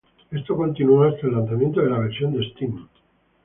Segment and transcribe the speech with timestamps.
[0.31, 2.87] Esto continuó hasta el lanzamiento de la versión de Steam.